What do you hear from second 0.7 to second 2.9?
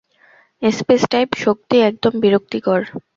Space-type শক্তি একদম বিরক্তিকর!